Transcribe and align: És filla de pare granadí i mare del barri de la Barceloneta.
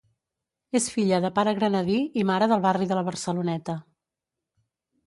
És 0.79 0.87
filla 0.93 1.19
de 1.25 1.31
pare 1.35 1.53
granadí 1.59 1.99
i 2.23 2.27
mare 2.31 2.49
del 2.55 2.65
barri 2.65 2.89
de 2.95 2.99
la 3.03 3.05
Barceloneta. 3.13 3.79